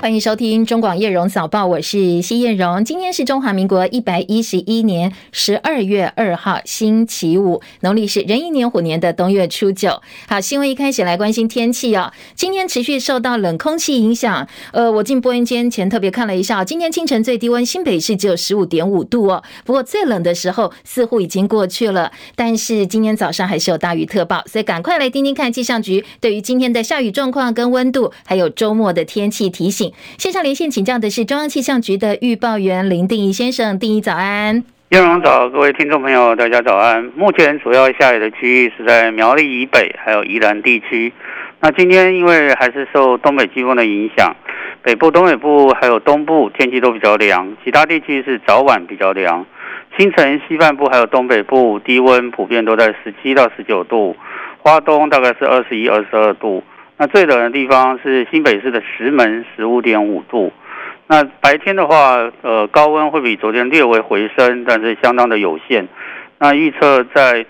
[0.00, 2.82] 欢迎收听中广叶荣早报，我是谢叶荣。
[2.82, 10.00] 今天是中华民国一百一十一年十二月二号，星期五，农历是壬寅年虎年的冬月初九。
[10.26, 12.10] 好，新闻一开始来关心天气哦。
[12.34, 19.42] 今天持续受到冷空气影响，呃，我进播音间前特别看了一下，今天清晨最低温新北市只有十五点五度哦。
[19.66, 29.89] 不过最冷的时候似乎已经过去了，但是今天早上还是有大雨特报，所以赶快来听听看气象局对于今天的下雨状况跟温度，还有周末的天气提醒。
[30.18, 34.64] 线上连线请教的是中央气象局的预报员林定仪先生，定仪早安。
[34.90, 37.04] 叶荣早，各位听众朋友，大家早安。
[37.14, 41.12] 目前主要下雨的区域是在苗栗以北，还有宜兰地区。
[41.60, 44.34] 那今天因为还是受东北季风的影响，
[44.82, 49.46] 北部、东北部还有东部天气都比较凉，其他地区是早晚比较凉。
[49.96, 54.16] 清晨西半部还有东北部低温普遍都在十七到十九度，
[54.58, 56.64] 花东大概是二十一、二十二度。
[57.02, 60.52] 那最冷的地方是新北市的石门，十五点五度。
[61.06, 65.88] 那白天的话，呃，高温会比昨天略微回升，但是相当的有限。
[66.38, 67.46] 那预测在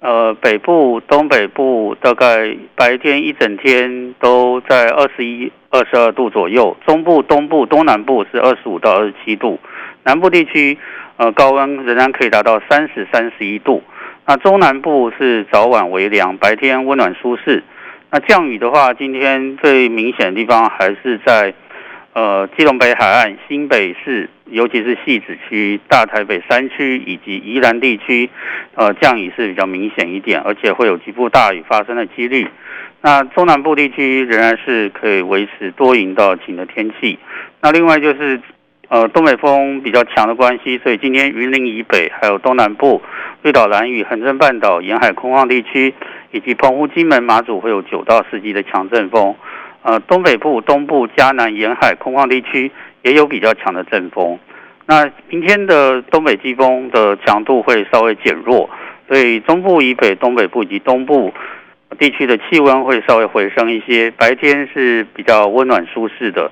[0.00, 6.74] 呃北部、东北部，大概白天一整天都在二十一、二十二度左右。
[6.86, 9.60] 中部、东部、东南部是二十五到二十七度。
[10.02, 10.78] 南部地区，
[11.18, 13.82] 呃，高温仍然可以达到三十、三十一度。
[14.26, 17.62] 那中南部是早晚微凉，白天温暖舒适。
[18.10, 21.52] 那降雨的话，今天最明显的地方还是在，
[22.14, 28.30] 呃，基隆北海岸、新北市，尤其是汐止区、大台北山区以及宜兰地区，
[28.76, 32.48] 呃，降雨是比较明显一点，而且会有局部大雨发生的几率。
[33.02, 37.18] 那中南部地区仍然是可以维持多云到晴的天气。
[37.60, 38.40] 那另外就是，
[38.88, 43.02] 呃，东北风比较强的关系，所以今天云林以北还有东南部、
[43.42, 45.92] 绿岛、兰屿、恒春半岛沿海空旷地区。
[46.30, 49.34] 以及澎湖、金门、马祖会有九到十级的强阵风，
[49.82, 52.70] 呃，东北部、东部、嘉南沿海空旷地区
[53.02, 54.38] 也有比较强的阵风。
[54.86, 58.68] 那明天的东北季风的强度会稍微减弱，
[59.06, 61.32] 所以中部以北、东北部以及东部
[61.98, 66.50] 地区的气温会稍微回升一些，白天是比较温暖舒适的。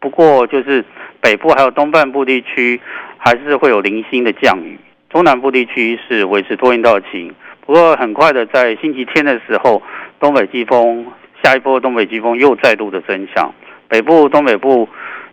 [0.00, 0.84] 不过就是
[1.20, 2.80] 北部还有东半部地区
[3.16, 7.34] 还是会有零星的降雨，中南部地区是维持多云到晴。
[7.66, 9.82] 不过很快的，在星期天的时候，
[10.20, 11.06] 东北季风
[11.42, 13.52] 下一波东北季风又再度的增强，
[13.88, 14.86] 北部、东北部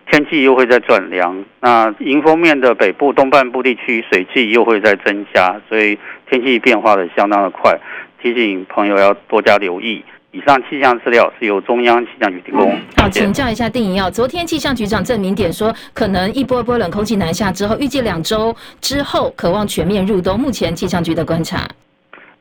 [0.10, 1.44] 天气又会再转凉。
[1.60, 6.00] 那迎风面的北部东半部地区水汽又会再增加，所以
[6.30, 7.78] 天气变化的相当的快，
[8.22, 10.04] 提醒朋友要多加留意。
[10.32, 12.74] 以上气象资料是由中央气象局提供。
[12.96, 20.40] 好，请教一下定仪，昨天气象局长郑明点说，可能一波一波冷空气南下之后，预计两周之后渴望全面入冬。
[20.40, 21.68] 目前气象局的观察。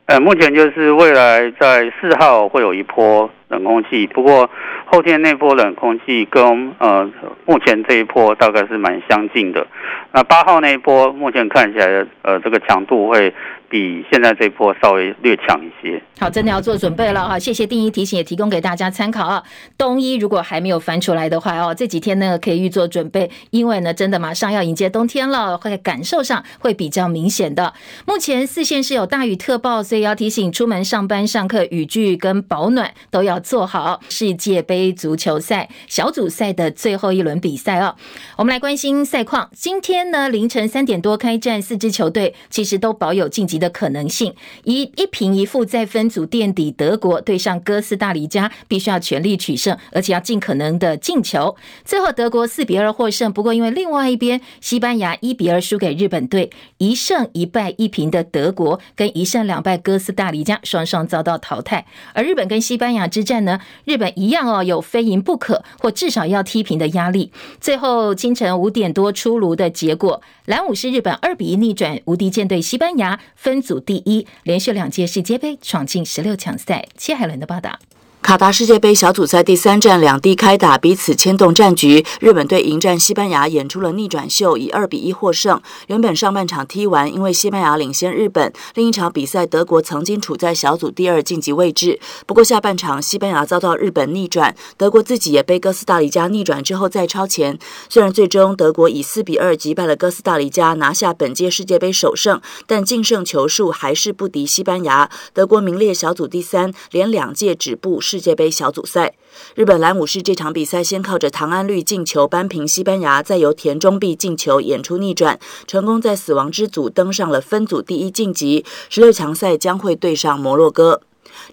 [0.07, 4.49] 呃，目前就是未来在四号会有一波冷空气，不过
[4.85, 7.07] 后天那波冷空气跟呃
[7.45, 9.67] 目前这一波大概是蛮相近的。
[10.13, 13.33] 那八号那一波目前看起来，呃，这个强度会。
[13.71, 16.03] 比现在这波稍微略强一些。
[16.19, 17.39] 好，真的要做准备了哈。
[17.39, 19.41] 谢谢定一提醒，也提供给大家参考啊。
[19.77, 27.73] 冬衣如果还没有翻出来的话哦，这几天呢可以预做准备，因为呢真的马上要迎接冬天了，会感受上会比较明显的。
[28.05, 33.99] 目前四县是有大雨特报，所以要提醒出门上班、上课，雨具跟保暖都要做好。
[34.09, 37.95] 世界杯足球赛小组赛的最后一轮比赛哦，
[38.37, 39.49] 我们来关心赛况。
[39.53, 51.55] 今天呢凌晨三点多开战，四支球队其实都保有晋级的可能性，一一平一负再分组垫底，德国对上哥斯大黎加，必须要全力取胜，而且要尽可能的进球。
[51.83, 61.85] 最后德国四比二获胜，不过因为另外一边西班牙一比二输给日本队，一胜一败一平的德国跟一胜两败哥斯大黎加双双遭到淘汰。
[62.13, 67.31] 而日本跟西班牙之战呢，日本一样哦，有非赢不可或至少要踢平的压力。
[67.61, 76.87] 最后清晨五点多出炉的结果，蓝武是日本二比一逆转无敌舰队西班牙，分组第一，连续两届世界杯闯进十六强赛。
[76.97, 77.79] 谢海伦的报道。
[78.21, 82.05] 卡达世界杯小组赛第三战，两地开打，彼此牵动战局。
[82.19, 85.59] 日本队迎战西班牙，演出了逆转秀，以二比一获胜。
[85.87, 88.53] 原本上半场踢完，因为西班牙领先日本。
[88.75, 91.99] 另一场比赛，德国曾经处在小组第二晋级位置。
[92.25, 97.57] 不过下半场，西班牙遭到日本逆转，德国自己也被哥斯达黎加逆转之后再超前。
[97.89, 105.09] 虽然最终德国以四比二击败了哥斯达黎加，拿下本届世界杯首胜，但净胜球数还是不敌西班牙。
[105.33, 107.99] 德国名列小组第三，连两届止步。
[108.11, 109.13] 世界杯小组赛，
[109.55, 118.65] 日本蓝武士这场比赛先靠着唐安绿进球扳平西班牙，再由田中碧进球演出逆转，成功在死亡之组登上了分组第一晋级。
[118.89, 120.99] 十六强赛将会对上摩洛哥。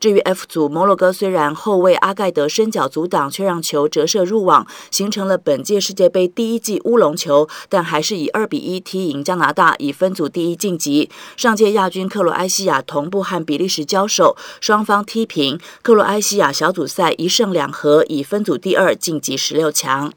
[0.00, 11.10] 至于 F 组，摩洛哥虽然后卫阿盖德伸脚阻挡，却让球折射入网，形成了本届世界杯第一记乌龙球，但还是以二比一踢赢加拿大，以分组第一晋级。
[11.36, 20.12] 上届亚军克罗埃西亚同步和比利时交手，双方踢平，克罗埃西亚小组赛一胜两和，以分组第二晋级十六强。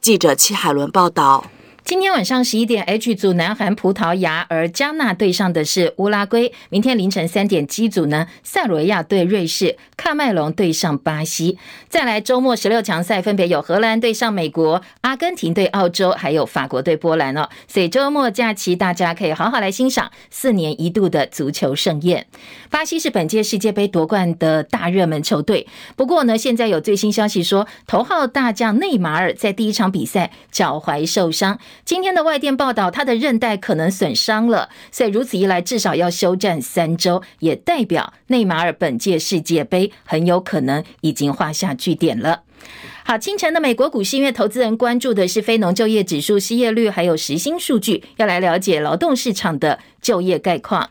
[0.00, 1.44] 记者戚海伦报道。
[1.88, 6.52] 今天晚上十一点，H 组南韩葡萄牙，而加纳对上的是乌拉圭。
[6.68, 11.56] 明天凌晨三点，G 组呢，塞罗亚对瑞士，喀麦隆对上巴西。
[11.88, 17.48] 再来周末十六强赛，分别有荷兰对上美国，阿根廷对澳洲，还有法国对波兰哦。
[17.66, 22.26] 所以周末假期，大家可以好好来欣赏四年一度的足球盛宴。
[22.68, 31.58] 巴西是本届世界杯夺冠的大热门球队，不过呢，现在有最新消息说，头号大将内马尔在第一场比赛脚踝受伤。
[31.84, 42.42] 今天的外电报道，他的韧带可能损伤了，所以如此一来，至少要休战三周，也代表内马尔本届世界杯很有可能已经画下句点了。
[43.04, 50.90] 好，清晨的美国股市，因为投资人关注的是非农就业指数、失业率还有时薪数据，要来了解劳动市场的就业概况。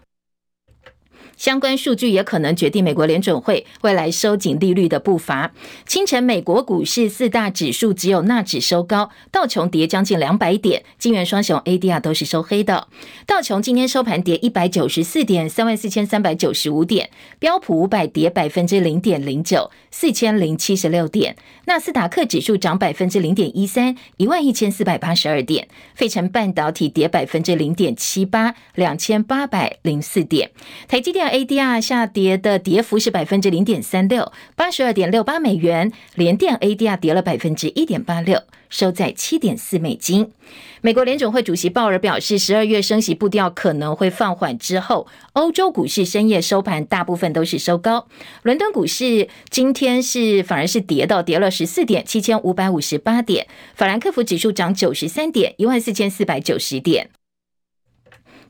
[1.38, 5.54] 相关数据也可能决定美国联准会未来收紧利率的步伐。
[5.86, 12.88] 清晨，美国股市四大指数只有纳指收高，道琼跌将近两百点，金元双雄 ADR 都是收黑的。
[13.28, 17.06] 道琼今天收盘跌一百九十四点，三万四千三百九十五点；
[17.38, 21.36] 标普五百跌百分之零点零九，四千零七十六点；
[21.66, 30.50] 纳斯达克指数涨百分之零点一三，一万一千四百八十二点；费城半导体跌百分之零点七八，两千八百零四点；
[30.88, 31.27] 台积电。
[31.30, 35.92] ADR 下跌的跌幅是百分之零点三六，八十二点六八美元。
[36.16, 40.32] 联电 ADR 跌了百分之一点八六，收在七点四美金。
[40.82, 48.08] 美国联准会主席鲍尔表示，十二月升息步调可能会放缓之后，欧洲股市深夜收盘大部分都是收高。
[48.44, 53.48] 伦敦股市今天是反而是跌到跌了十四点，七千五百五十八点。
[53.76, 57.10] 法兰克福指数涨九十三点，一万四千四百九十点。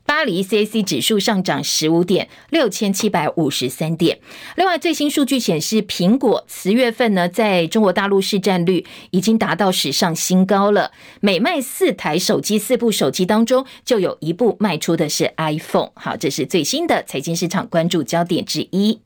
[0.08, 4.18] 巴黎 CAC 指数上涨十五点，六千七百五十三点。
[4.56, 10.92] 另外，最新数据显示，苹果十月份呢，在中国大陆市占率已经达到史上新高了。
[11.20, 15.90] 每卖四台手机，四部手机当中就有一部卖出的是 iPhone。
[15.94, 19.00] 好，这是最新的财经市场关注焦点之一。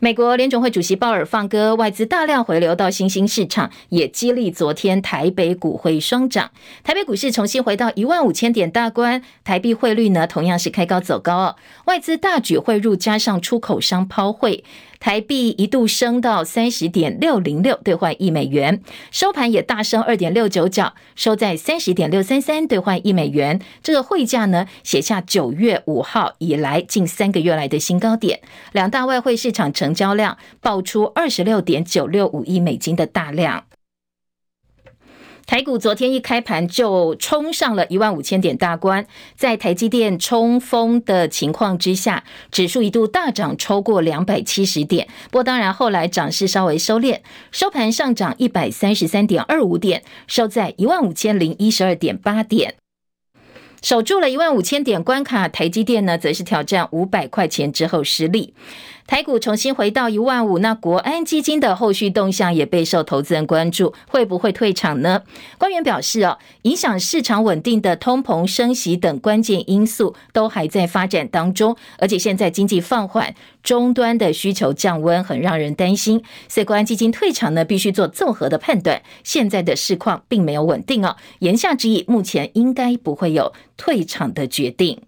[0.00, 6.50] 美国联准会主席鲍尔放歌，外资大量回流到新兴市场，也激励昨天台北股汇双涨。
[6.82, 11.56] 台北股市重新回到一万五千点大关，台币汇率呢，同样是开高走高。
[11.86, 14.64] 外资大举汇入，加上出口商抛汇。
[15.04, 18.80] 台币一度升到三十点六零六兑换一美元，
[19.10, 23.60] 收盘也大升二点六九角，收在三十点六三三兑换一美元。
[23.82, 28.40] 这个汇价呢，写下九月五号以来近三个月来的新高点。
[28.72, 33.64] 两大外汇市场成交量爆出二十六点九六五亿美金的大量。
[35.46, 39.06] 台股昨天一开盘就冲上了一万五千点大关，
[39.36, 45.06] 在台积电冲锋的情况之下，指数一度大涨超过两百七十点。
[45.30, 47.20] 不过当然后来涨势稍微收敛，
[47.52, 52.76] 收盘上涨一百三十三点二五点，收在一万五千零一十二点八点。
[53.82, 58.54] 守住了一万五千点关卡，台积电呢则是挑战五百块钱之后失利。
[59.06, 65.22] 台股重新回到一万五，那国安基金的后续动向也备受投资人关注，会不会退场呢？
[65.58, 76.22] 官员表示，哦，影响市场稳定的通膨、升息等关键因素都还在发展当中，而且现在经济放缓，终端的需求降温，很让人担心。
[76.48, 79.02] 所以国安基金退场呢，必须做综合的判断。
[79.22, 85.02] 现在的市况并没有稳定哦，言下之意，目前应该不会有退场的决定。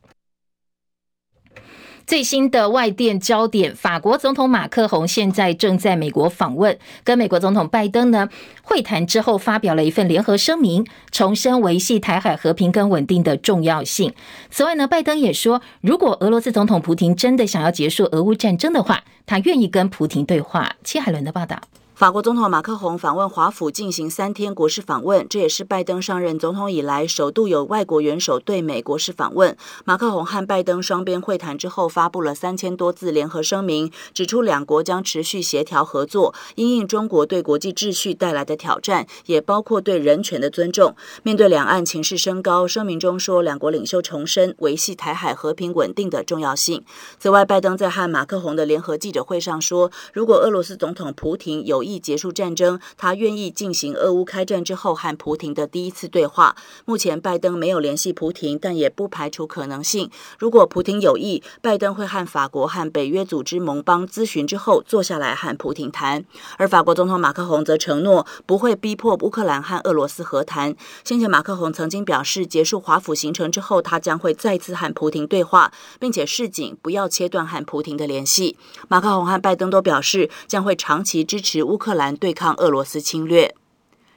[2.06, 8.28] 最新的外电焦点，法国总统马克宏现在正在美国访问，跟美国总统拜登呢
[8.62, 14.14] 会谈之后，发表了一份联合声明，重申维系台海和平跟稳定的重要性。
[14.50, 20.76] 此外呢，拜登也说，如果俄罗斯总统普廷真的想要结束俄乌战争的话，他愿意跟普廷对话。
[20.84, 21.60] 戚海伦的报道。
[21.96, 29.56] 法国总统马克宏访问华府进行三天国事访问，这也是拜登上任总统以来首度有外国元首对美国事访问。
[29.86, 40.94] 马克宏和拜登双边会谈之后，发布了三千多字联合声明，指出两国将持续协调合作，因应中国对国际秩序带来的挑战，也包括对人权的尊重。
[41.22, 46.84] 面对两岸情势升高，声明中说，两国领袖重申维系台海和平稳定的重要性。
[47.18, 56.56] 此外，拜登在和马克宏的联合记者会上说，如果俄罗斯总统普亭有意结束战争，他愿意进行俄乌开战之后和普亭的第一次对话。
[56.84, 60.10] 目前拜登没有联系普亭，但也不排除可能性。
[60.38, 66.24] 如果普亭有意，拜登会和法国和北约组织盟邦咨询之后坐下来和普亭谈。
[66.58, 70.74] 而法国总统马克宏则承诺不会逼迫乌克兰和俄罗斯和谈。
[71.04, 78.56] 先前马克宏曾经表示，结束华府行程之后，他将会再次和普亭对话，并且示警不要切断和普亭的联系。
[78.88, 83.54] 马克宏和拜登都表示将会长期支持乌乌克兰对抗俄罗斯侵略。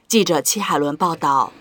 [0.08, 1.52] 记者齐海伦报道。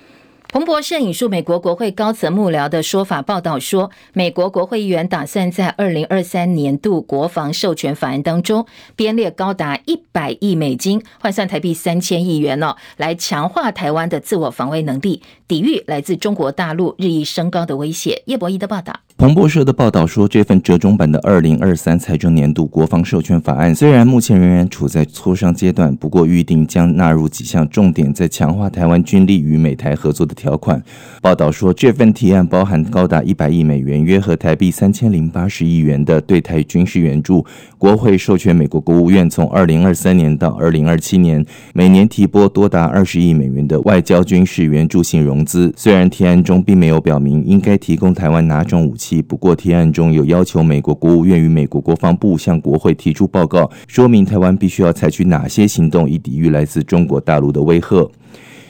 [0.51, 8.65] 彭博社引述美国国会高层幕僚的说法报道说，美国国会议员打算在二零二三年度国防授权法案当中
[8.95, 18.23] 编列高达一百亿美金，换算台币三千亿元哦，来强化台湾的自我防卫能力，抵御来自中国大陆日益升高的威胁。
[18.25, 18.91] 叶博弈的报道。
[19.17, 30.81] 彭博社的报道说，这份折中版的二零二三财政年度国防授权法案虽然目前仍然处在磋商阶段，不过预定将纳入几项重点，在强化台湾军力与美台合作的条款。
[31.21, 37.45] 报道说，这份提案包含高达一百亿美元（约合台币三千零八十亿元）的对台军事援助。
[37.77, 45.73] 国会授权美国国务院从二零二三年到二零二七年，每年提拨多达二十亿美元的外交军事援助性融资。
[45.75, 49.21] 虽然提案中并没有表明应该提供台湾哪种武器。
[49.21, 58.09] 不过，提案中有要求美国国务院与美国国防部向国会提出报告，说明台湾必须要采取哪些行动以抵御来自中国大陆的威吓。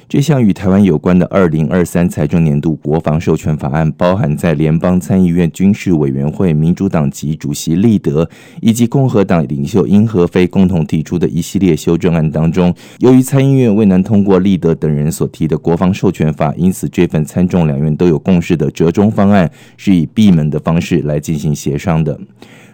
[0.10, 8.28] 这项与台湾有关的二零二三财政年度国防授权法案，包含在联邦参议院军事委员会民主党籍主席利德
[8.60, 12.74] 以及共和党领袖英和飞共同提出的一系列修正案当中。
[12.98, 22.20] 由于参议院未能通过利德等人所提的国防授权法，因此这份参众两院都有共识的折中方案是以闭门的方式来进行协商的。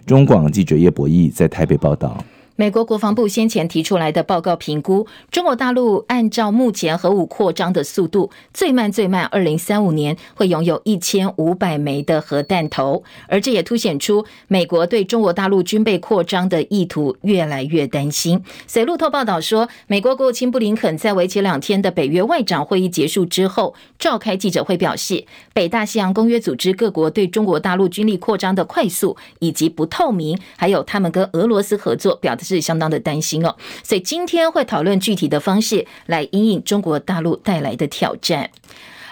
[0.05, 2.17] 中广记者叶博义在台北报道。
[2.57, 18.41] 美国国防部先前提出来的报告评估，中国大陆按照目前核武扩张的速度，最慢最慢，二零三五年会拥有一千五百枚的核弹头，而这也凸显出美国对中国大陆军备扩张的意图越来越担心。
[18.65, 38.51] 随路透报道说，美国国务卿布林肯在为期两天的北约外长会议结束之后，召开记者会表示，北大西洋公约组织各国对中国大陆军力扩张的快速以及不透明，还有他们跟俄罗斯合作表是相当的担心哦，所以今天会讨论具体的方式来因应中国大陆带来的挑战。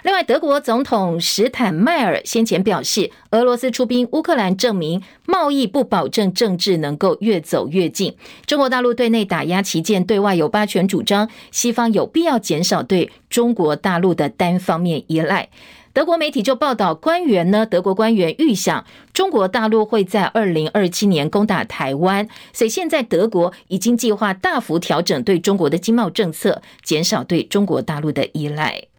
[0.03, 8.13] 另外，德国总统史坦迈尔先前表示，俄罗斯出兵乌克兰，证明贸易不保证政治能够越走越近。
[8.45, 15.47] 中国大陆对内打压旗舰，对外有霸权主张，西方有必要减少对中国大陆的单方面依赖。
[15.93, 18.83] 德国媒体就报道，官员呢，德国官员预想
[19.13, 28.92] 中国大陆会在二零二七年攻打台湾，所以现在德国已经计划大幅调整对中国的经贸政策，减少对中国大陆的依赖。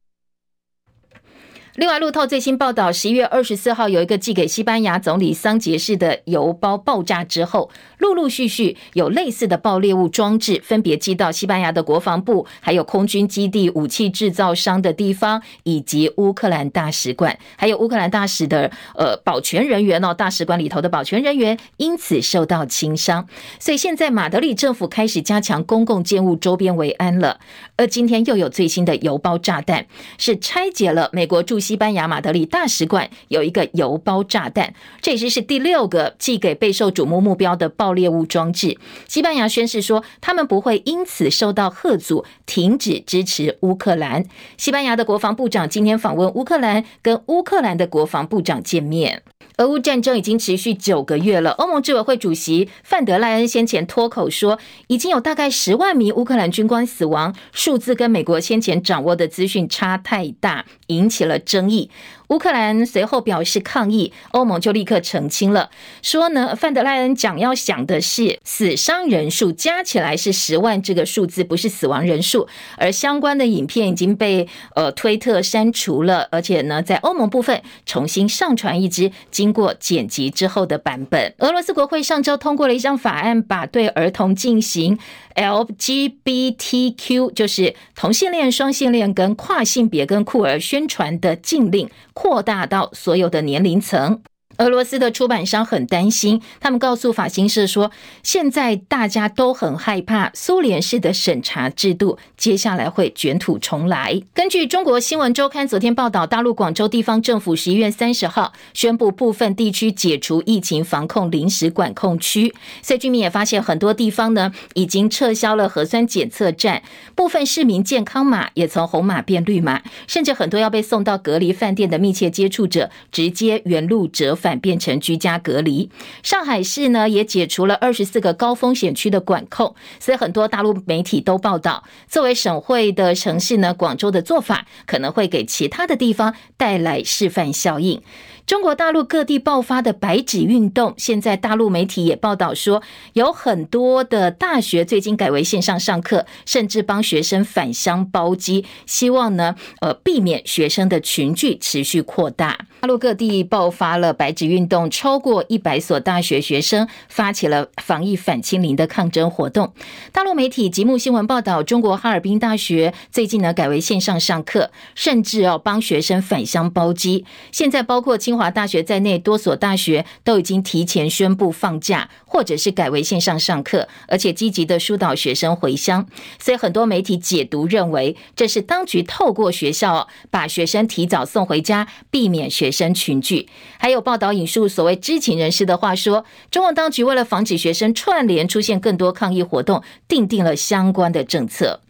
[1.77, 23.27] 另外，路透最新报道，十一月二十四号有一个寄给西班牙总理桑杰士的邮包爆炸之后，陆陆续续有类似的爆裂物装置分别寄到西班牙的国防部、还有空军基地、武器制造商的地方，以及乌克兰大使馆，还有乌克兰大使的呃保全人员哦，大使馆里头的保全人员因此受到轻伤。
[23.59, 27.41] 所以现在马德里政府开始加强公共建物周边维安了。
[27.77, 29.87] 而今天又有最新的邮包炸弹，
[30.19, 31.59] 是拆解了美国驻。
[31.65, 38.77] 西班牙马德里大使馆有一个邮包炸弹，这已经是第六个寄给备受瞩目目标的爆裂物装置。
[39.09, 44.27] 西班牙宣示说，他们不会因此受到吓阻，停止支持乌克兰。
[44.59, 49.23] 西班牙的国防部长今天访问乌克兰，跟乌克兰的国防部长见面。
[49.59, 51.53] 俄乌战争已经持续九个月了。
[51.53, 54.59] 欧盟执委会主席范德赖恩先前脱口说，
[54.89, 61.89] 已经有大概十万名乌克兰军官死亡，数字跟美国先前掌握的资讯差太大，引起了争议。
[62.29, 65.71] 乌克兰随后表示抗议，欧盟就立刻澄清了，
[66.03, 72.49] 说呢，范德赖恩讲要想的是死伤人数加起来是十万这个数字，不是死亡人数。
[72.79, 81.35] 而相关的影片已经被呃推特删除了，而且呢，在欧盟部分重新上传一支经过剪辑之后的版本。
[81.39, 84.99] 俄罗斯国会上周通过了一项法案，把对儿童进行
[85.35, 91.91] LGBTQ，就是同性恋、双性恋跟跨性别跟酷儿宣传的禁令。
[92.15, 94.23] 扩大到所有的年龄层。
[94.59, 97.91] 俄罗斯的出版商很担心，他们告诉法新社说，
[98.23, 104.23] 现在大家都很害怕苏联式的审查制度接下来会卷土重来。
[104.33, 116.83] 根据中国新闻周刊昨天报道，大陆广州地方政府十一月三十号宣布部分地区解除疫情防控临时管控区，所以居民也发现很多地方呢已经撤销了核酸检测站，
[117.15, 125.89] 部分市民健康码也从红码变绿码，甚至很多要被送到隔离饭店的密切接触者直接原路折反变成居家隔离。
[126.23, 138.03] 上海市呢也解除了二十四个高风险区的管控，所以很多大陆媒体都报道，作为省会的城市呢，广州的做法可能会给其他的地方带来示范效应。
[138.47, 142.83] 中国大陆各地爆发的白纸运动，现在大陆媒体也报道说，
[143.15, 152.59] 有很多的大学最近改为线上上课，甚至帮学生返乡包机，希望呢，呃，避免学生的群聚持续扩大。
[152.83, 159.73] 大陆各地爆发了白纸运动，超过一百所大学学生发起了防疫反清零的抗争活动。
[160.13, 167.25] 大陆媒体极目新闻报道，中国哈尔滨大学最近呢改为线上上课，甚至哦帮学生返乡包机。
[167.51, 176.05] 现在包括清清华大学在内，多所大学都已经提前宣布放假，或者是改为线上上课，而且积极的疏导学生回乡。
[176.41, 183.49] 所以很多媒体解读认为，这是当局透过学校把学生提早送回家，避免学生群聚。
[183.79, 191.83] 还有报道引述所谓知情人士的话说，中共当局为了防止学生串联出现更多抗议活动，订定了相关的政策。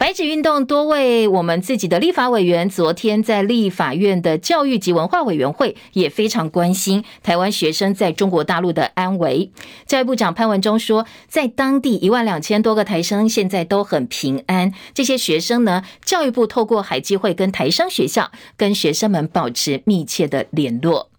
[0.00, 9.50] 白纸运动，多位我们自己的立法委员昨天在立法院的教育及文化委员会也非常关心台湾学生在中国大陆的安危。
[9.84, 14.72] 教育部长潘文忠说，在当地一万两千多个台生现在都很平安。
[14.94, 21.10] 这些学生呢，教育部透过海基会跟台商学校跟学生们保持密切的联络。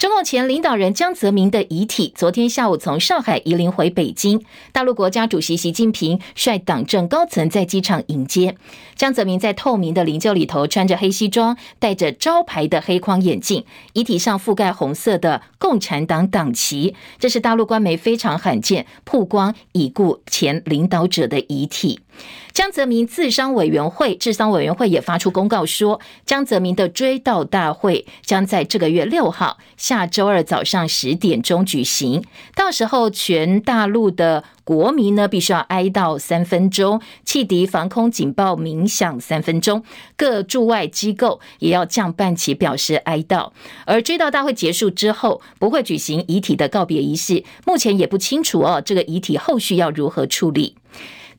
[0.00, 4.42] 中共前领导人江泽民的遗体昨天下午从上海移灵回北京，
[4.72, 8.56] 大陆国家主席习近平率党政高层在机场迎接。
[8.96, 22.00] 江泽民在透明的灵柩里头，穿着黑西装，戴着招牌的黑框眼镜，遗体上覆盖红色的共产党党旗，这是大陆官媒非常罕见曝光已故前领导者的遗体。
[22.52, 32.24] 江泽民治丧委员会、治丧委员会也发出公告说，江泽民的追悼大会将在这个月六号下周二早上十点钟举行，
[32.54, 39.84] 到时候全大陆的国民呢必须要哀悼三分钟，汽笛、防空警报鸣响三分钟，
[40.16, 43.52] 各驻外机构也要降半旗表示哀悼。
[43.86, 50.76] 而追悼大会结束之后，不会举行遗体的告别仪式，目前也不清楚哦，这个遗体后续要如何处理。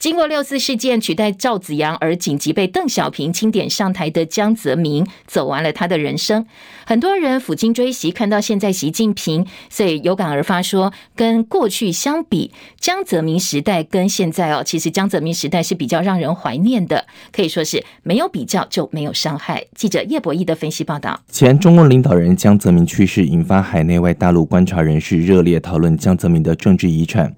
[0.01, 6.43] 经过六四事件取代赵紫阳而紧急被邓小平钦点上台的江泽民，走完了他的人生。
[6.87, 19.63] 很多人抚今追昔，看到现在习近平，所以有感而发说，跟过去相比，江泽民时代跟现在哦，其实江泽民时代是比较让人怀念的，可以说是没有比较就没有伤害。
[19.75, 21.21] 记者叶博义的分析报道。
[21.31, 27.31] 前中共领导人江泽民去世，引发海内外大陆观察人士热烈讨论江泽民的政治遗产。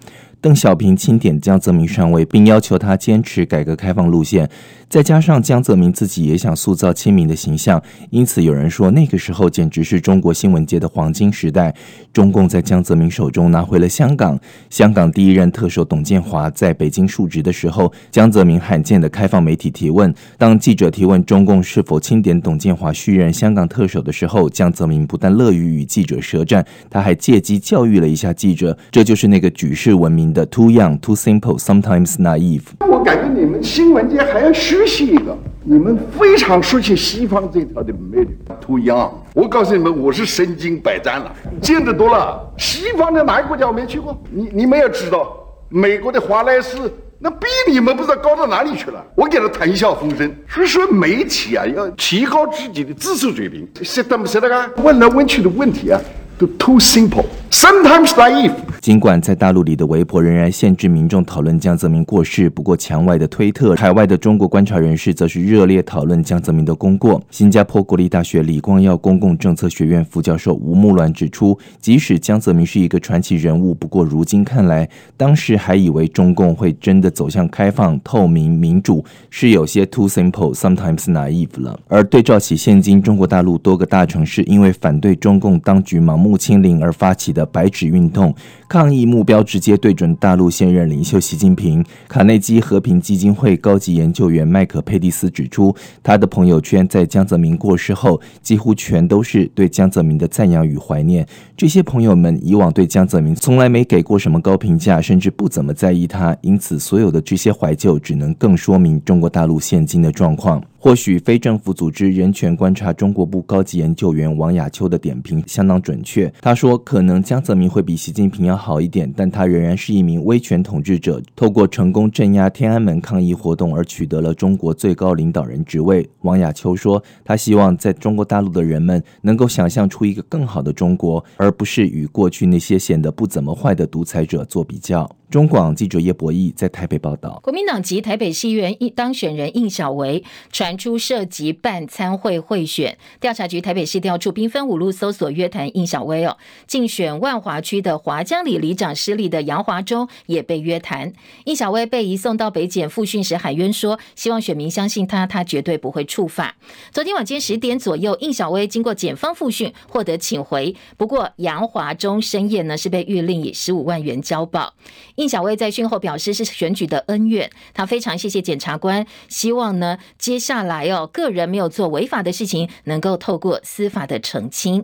[0.44, 4.50] 邓小平钦点江泽民上位，并要求他坚持改革开放路线。
[4.90, 11.74] 再加上江泽民自己也想塑造亲民的形象，因此有人说那个时候简直是中国新闻界的黄金时代。
[12.12, 14.38] 中共在江泽民手中拿回了香港。
[14.70, 20.14] 香港第一任特首董建华在北京述职的时候，江泽民罕见的开放媒体提问。
[20.38, 28.78] 当记者提问中共是否钦点董建华续任香港特首的时候，江泽民不但乐于与记者舌战，他还借机教育了一下记者。
[28.92, 30.33] 这就是那个举世闻名。
[30.34, 32.64] 的 too young, too simple, sometimes naive。
[32.80, 38.30] 我感觉你们新闻界还要学习一个，你们非常熟悉西方这套的魅力。
[38.60, 42.42] too young，我告诉你们，我是身经百战了，见得多了。
[42.58, 44.20] 西方的哪个国家我没去过？
[44.32, 45.32] 你你们要知道，
[45.70, 46.78] 美国的华莱士
[47.20, 49.02] 那比你们不知道高到哪里去了。
[49.16, 50.30] 我给他谈笑风生。
[50.50, 53.66] 所以说媒体啊，要提高自己的知识水平。
[53.82, 54.70] 是的不是的啊？
[54.84, 56.02] 问来问去的问题啊。
[56.36, 58.52] 都 Too simple, sometimes naive。
[58.82, 67.22] 尽管在大陆里的微博仍然限制民众讨论江泽民过世，不过墙外的推特、海外的中国观察人士则是热烈讨论江泽民的功过。
[67.30, 81.80] 新加坡国立大学李光耀公共政策学院副教授吴木鸾指出，即使江泽民是一个传奇人物，不过如今看来，当时还以为中共会真的走向开放、透明、民主，是有些 too simple, sometimes naive 了。
[81.88, 88.34] 而对照起现今中国大陆多个大城市因为反对中共当局盲目清零而发起的白纸运动，
[88.74, 91.86] 抗议目标直接对准大陆现任领袖习近平。
[92.08, 101.24] 卡内基和平基金会高级研究员麦克佩蒂斯指出，他的朋友圈在江泽民过世后，几乎全都是对江泽民的赞扬与怀念。
[101.56, 110.60] 这些朋友们以往对江泽民从来没给过什么高评价，甚至不怎么在意他，因此所有的这些怀旧，只能更说明中国大陆现今的状况。
[110.80, 116.30] 或许非政府组织人权观察中国部高级研究员王亚秋的点评相当准确。
[116.42, 126.10] 他说，可能江泽民会比习近平要好一点，但他仍然是一名威权统治者，透过成功镇压天安门抗议活动而取得了中国最高领导人职位。
[126.22, 135.14] 王亚秋说，他希望在中国大陆的人们能够想象出一个更好的中国，而不是与过去那些显得不怎么坏的独裁者做比较。
[135.34, 151.12] 中广记者叶博义在台北报道，国民党籍台北市议员当选人应小薇传出涉及办参会贿选，调查局台北市调处兵分五路搜索约谈应小薇哦，竞选万华区的华江里里长失利的杨华忠也被约谈，
[151.46, 156.56] 应小薇被移送到北检复讯时喊冤说，希望选民相信他，他绝对不会触法。
[156.92, 164.76] 昨天晚间十点左右，应小薇经过检方复讯获得请回，不过杨华忠深夜呢是被諭令以十五万元交保。
[165.16, 174.84] 应小薇在讯后表示，是选举的恩怨，他非常谢谢检察官，希望呢接下来哦，个人没有做违法的事情，能够透过司法的澄清。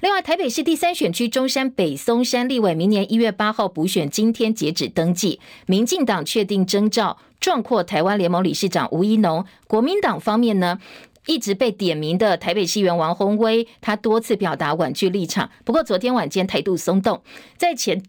[0.00, 10.80] 另外，台北市第三选区中山北松山立委明年一月八号补选，今天截止登记，民进党确定征召壮阔台湾联盟理事长吴怡农，国民党方面呢，
[11.26, 17.22] 一直被点名的台北市议员王宏威，他多次表达婉拒立场，不过昨天晚间态度松动，
[17.56, 18.02] 在前。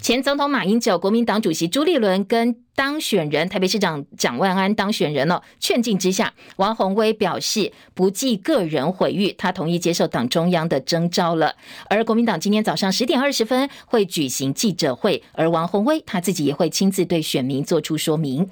[0.00, 11.54] 前总统马英九、国民党主席朱立伦跟当选人台北市长蒋万安当选人了，劝进之下，王鸿薇表示不计个人毁誉，他同意接受党中央的征召了。
[11.88, 18.50] 而国民党今天早上十点二十分会举行记者会，而王鸿薇他自己也会亲自对选民做出说明。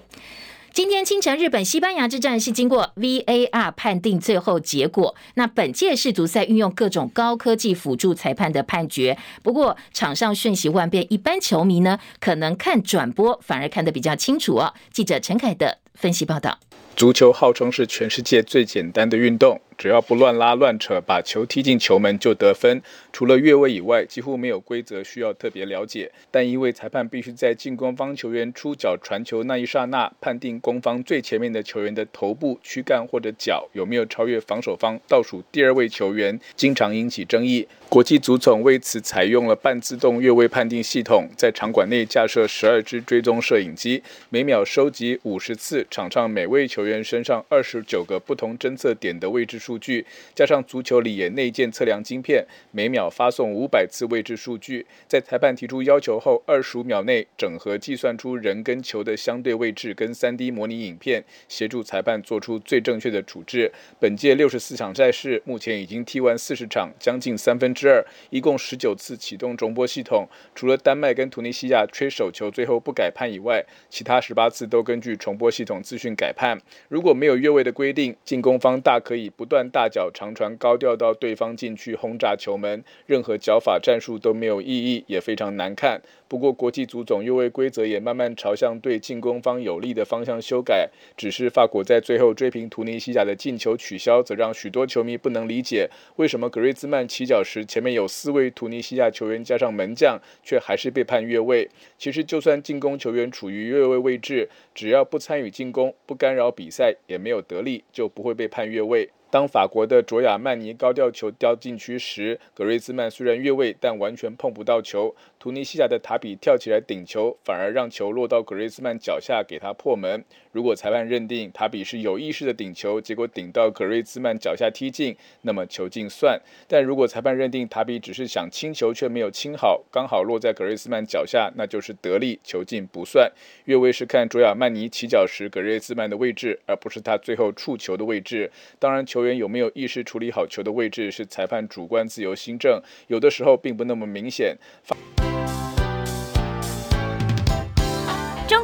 [0.74, 5.14] 今天清晨，日本西班牙之战是经过 VAR 判定最后结果。
[5.34, 14.72] 那本届世足赛运用各种高科技辅助裁判的判决，不过场上瞬息万变，一般球迷呢可能看转播反而看得比较清楚哦。
[14.90, 16.58] 记者陈凯的分析报道。
[16.96, 19.60] 足球号称是全世界最简单的运动。
[19.82, 22.80] 只要不乱拉乱扯，把球踢进球门就得分。
[23.12, 26.08] 除了越位以外，几乎没有规则需要特别了解。
[26.30, 37.66] 但因为裁判必须在进攻方球员出脚传球那一刹那，判定攻方最前面的球员的头部、躯干或者脚有没有超越防守方倒数第二位球员，经常引起争议。
[37.88, 49.71] 国际足总为此采用了半自动越位判定系统，在场馆内架设十二支追踪摄影机，每秒收集五十次场上每位球员身上二十九个不同侦测点的位置数。
[49.72, 50.04] 数据
[50.34, 63.72] 加上足球里也内建测量晶片，每秒发送五百次位置数据，在裁判提出要求后，二十五秒内整合计算出人跟球的相对位置跟三 D 模拟影片，协助裁判做出最正确的处置。
[63.98, 70.28] 本届六十四场赛事，目前已经踢完四十场，将近三分之二，一共十九次启动重播系统。
[70.54, 76.60] 除了丹麦跟突尼西亚吹手球最后不改判以外，其他十八次都根据重播系统资讯改判。
[76.90, 79.62] 如果没有越位的规定，进攻方大可以不断。
[79.72, 86.02] 大脚长传高调到对方禁区轰炸球门，任何脚法战术都没有意义，也非常难看。
[86.28, 90.90] 不过，国际足总越位规则也慢慢朝向对进攻方有利的方向修改。
[91.16, 101.68] 只是法国在最后追平突尼西亚的进球取消，则让许多球迷不能理解，为什么格瑞兹曼起脚时前面有四位突尼西亚球员加上门将，却还是被判越位。
[101.96, 109.08] 其实，就算进攻球员处于越位位置，只要不参与进攻、不干扰比赛、也没有得利，就不会被判越位。
[109.32, 115.16] 当法国的卓雅曼尼高吊球掉进去时，格瑞兹曼虽然越位，但完全碰不到球。
[115.42, 120.24] 突尼西亚的塔比跳起来顶球，反而让球落到格瑞兹曼脚下，给他破门。
[120.52, 133.28] 如果裁判认定塔比是有意识的顶球，结果顶到格瑞兹曼脚下踢进，那么球进算；但如果裁判认定塔比只是想清球却没有清好，刚好落在格瑞兹曼脚下，那就是得力，球进不算。
[133.64, 138.48] 越位是看卓亚曼尼起脚时格瑞兹曼的位置，而不是他最后触球的位置。
[138.78, 144.56] 当然，球员有没有意识处理好球的位置是裁判主观自由心证，有的时候并不那么明显。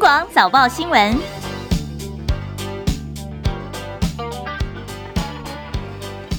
[0.08, 1.18] 广早报新闻。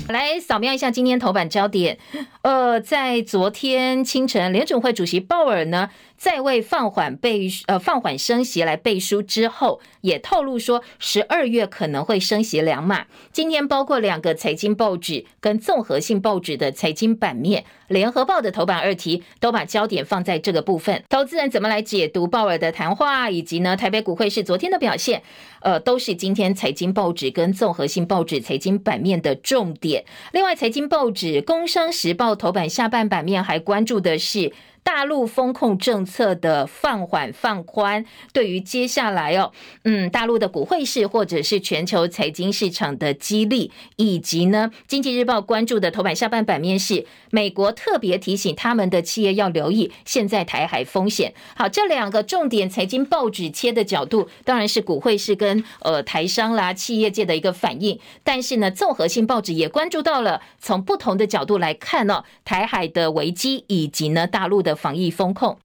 [0.08, 2.00] 来扫描一下今天头版焦点。
[2.42, 13.06] 呃，在昨天清晨，联准会主席鲍尔呢在为放缓背呃放缓升息来背书之后，也透露说十二月可能会升息两码。
[13.32, 21.04] 今天包括两个财经报纸跟综合性报纸的财经版面，联合报的头版二题都把焦点放在这个部分。
[21.10, 25.21] 投资人怎么来解读鲍尔的谈话，以及呢台北股会是昨天的表现？
[25.62, 30.06] 呃，都是今天财经报纸跟综合性报纸财经版面的重点。
[30.32, 34.54] 另外，财经报纸《工商时报》头版下半版面还关注的是。
[34.91, 39.52] 大陆风控政策的放缓放宽，对于接下来哦，
[39.84, 51.36] 嗯，大陆的股汇市或者是全球财经市场的激励，以及呢，《经济日报》关注的头版下半版面是美国特别提醒他们的企业要留意现在台海风险。
[51.56, 57.99] 好，这两个重点财经报纸切的角度，当然是股汇市跟呃台商啦、企业界的一个反应。
[58.23, 64.79] 但是呢，综合性报纸也关注到了从不同的角度来看哦，台海的危机以及呢大陆的。
[64.80, 65.60] 防疫风控。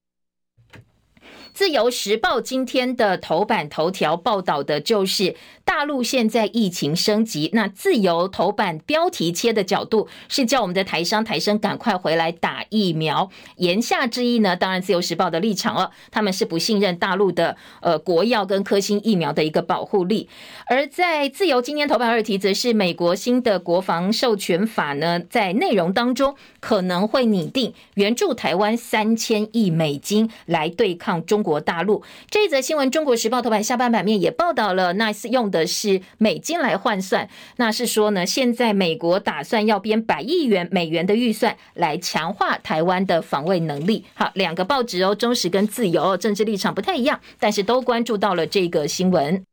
[1.54, 7.48] 自由时报今天的头版头条报道的就是大陆现在疫情升级。
[7.52, 13.30] 那自由头版标题切的角度是叫我们的台商台生赶快回来打疫苗。
[13.58, 20.28] 言下之意呢，当然自由时报的立场哦，他们是不信任大陆的呃国药跟科兴疫苗的一个保护力。
[20.66, 31.43] 而在自由今天头版二题则是美国新的国防授权法呢，在内容当中可能会拟定援助台湾三千亿美金来对抗中。
[31.44, 37.28] 国大陆这一则新闻，《中国时报》头版下半版面也报道了，那次用的是美金来换算，
[37.58, 44.04] 那是说呢，现在美国打算要编百亿元美元的预算来强化台湾的防卫能力。
[44.14, 49.44] 好，两个报纸哦，中时跟自由，政治立场不太一样，但是都关注到了这个新闻。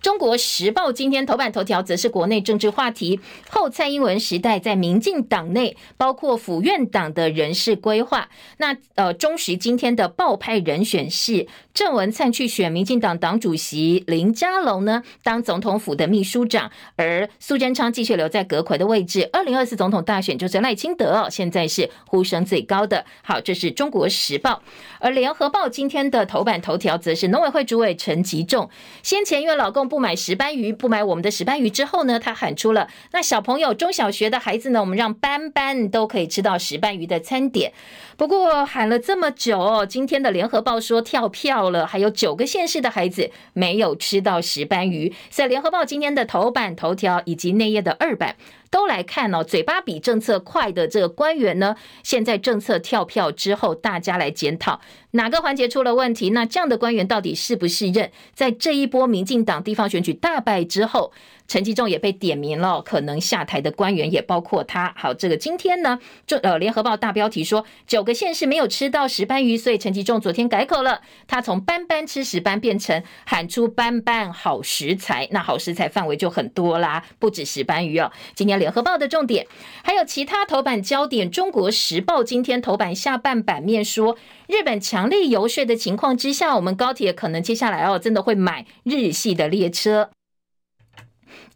[0.00, 3.18] 中国时报今天头版头条则是国内政治话题，
[3.50, 8.28] 后蔡英文时代在民进党内包括府院党的人事规划。
[8.58, 19.28] 那呃，中时今天的报派人选是郑文灿去选民进党党主席林佳龙呢，当总统府的秘书长，而苏贞昌继续留在阁揆的位置。
[19.32, 23.04] 二零二四总统大选就是赖清德哦，现在是呼声最高的。
[23.22, 24.62] 好，这是中国时报，
[25.00, 28.70] 而联合报今天的头版头条则是农委会主委陈吉仲
[29.02, 29.87] 先前因为老公。
[29.88, 37.72] 不买石斑鱼，不买我们的石斑鱼之后呢，他喊出了：那小朋友中小学的孩子呢，我们让班班都可以吃到石斑鱼的餐点。
[38.18, 45.14] 不过喊了这么久，今天的联合报说跳票了，还有九个县市的孩子没有吃到石斑鱼。
[45.30, 48.34] 所以联合报今天的头版头条以及内页的二版。
[48.70, 54.80] 都来看哦，嘴巴比政策快的这个官员呢，现在政策跳票之后，大家来检讨
[55.12, 56.30] 哪个环节出了问题？
[56.30, 58.10] 那这样的官员到底是不是任？
[58.34, 61.12] 在这一波民进党地方选举大败之后。
[61.48, 64.92] 陈吉仲也被点名了，可能下台的官员也包括他。
[64.96, 78.12] 好，这个今天呢，就呃联合报大标题说九个县市没有吃到石斑鱼，所以陈吉仲昨天改口了，他从班班吃石斑变成喊出班班好食材，那好食材范围就很多啦，不止石斑鱼哦。
[78.34, 79.46] 今天联合报的重点
[79.82, 90.10] 还有其他头版焦点，中国时报今天头版下半版面说，日本强力游说的情况之下，我们高铁可能接下来哦真的会买日系的列车。